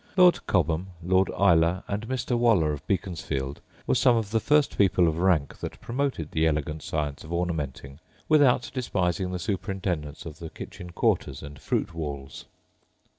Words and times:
Lord 0.17 0.43
Cobham, 0.47 0.87
Lord 1.03 1.29
Ila, 1.29 1.83
and 1.87 2.07
Mr. 2.07 2.35
Waller 2.35 2.73
of 2.73 2.87
Beaconsfield, 2.87 3.61
were 3.85 3.93
some 3.93 4.15
of 4.17 4.31
the 4.31 4.39
first 4.39 4.75
people 4.75 5.07
of 5.07 5.19
rank 5.19 5.59
that 5.59 5.79
promoted 5.79 6.31
the 6.31 6.47
elegant 6.47 6.81
science 6.81 7.23
of 7.23 7.31
ornamenting 7.31 7.99
without 8.27 8.71
despising 8.73 9.31
the 9.31 9.37
superintendence 9.37 10.25
of 10.25 10.39
the 10.39 10.49
kitchen 10.49 10.89
quarters 10.91 11.43
and 11.43 11.59
fruit 11.61 11.93
walls. 11.93 12.45